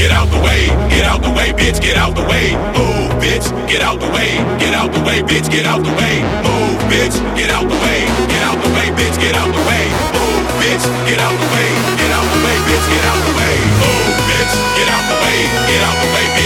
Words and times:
get 0.00 0.12
out 0.12 0.32
the 0.32 0.40
way, 0.40 0.64
get 0.88 1.04
out 1.04 1.20
the 1.20 1.28
way, 1.28 1.52
bitch, 1.52 1.76
get 1.76 1.98
out 2.00 2.16
the 2.16 2.24
way. 2.24 2.56
Move, 2.72 3.12
bitch, 3.20 3.44
get 3.68 3.82
out 3.84 4.00
the 4.00 4.08
way, 4.16 4.40
get 4.56 4.72
out 4.72 4.88
the 4.96 5.00
way, 5.04 5.20
bitch, 5.20 5.44
get 5.52 5.66
out 5.68 5.84
the 5.84 5.92
way. 5.92 6.24
Move, 6.40 6.80
bitch, 6.88 7.20
get 7.36 7.52
out 7.52 7.68
the 7.68 7.76
way, 7.84 8.08
get 8.32 8.42
out 8.48 8.56
the 8.64 8.70
way, 8.72 8.88
bitch, 8.96 9.16
get 9.20 9.36
out 9.36 9.52
the 9.52 9.60
way. 9.68 9.84
Move, 10.16 10.48
bitch, 10.56 10.84
get 11.04 11.20
out 11.20 11.36
the 11.36 11.48
way, 11.52 11.68
get 12.00 12.12
out 12.16 12.28
the 12.32 12.40
way, 12.40 12.56
bitch, 12.64 12.86
get 12.88 13.04
out 13.12 13.20
the 13.28 13.32
way. 13.36 13.54
Move, 13.76 14.16
bitch, 14.24 14.52
get 14.72 14.88
out 14.88 15.04
the 15.04 15.16
way, 15.20 15.36
get 15.68 15.82
out 15.84 15.96
the 16.00 16.08
way, 16.16 16.24
bitch, 16.32 16.39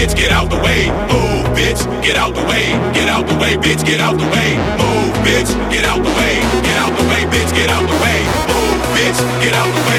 bitch, 0.00 0.16
get 0.16 0.32
out 0.32 0.48
the 0.48 0.56
way. 0.56 0.88
Move, 1.12 1.44
bitch, 1.52 1.84
get 2.02 2.16
out 2.16 2.34
the 2.34 2.42
way, 2.48 2.72
get 2.96 3.08
out 3.08 3.26
the 3.28 3.36
way, 3.36 3.56
bitch, 3.56 3.84
get 3.84 4.00
out 4.00 4.16
the 4.16 4.24
way. 4.32 4.56
Move, 4.80 5.12
bitch, 5.26 5.50
get 5.70 5.84
out 5.84 6.02
the 6.02 6.12
way, 6.16 6.40
get 6.64 6.76
out 6.80 6.92
the 6.96 7.04
way, 7.10 7.22
bitch, 7.28 7.52
get 7.52 7.68
out 7.68 7.84
the 7.84 7.98
way. 8.00 8.18
Move, 8.48 8.80
bitch, 8.96 9.20
get 9.44 9.52
out 9.52 9.68
the 9.68 9.82
way, 9.88 9.89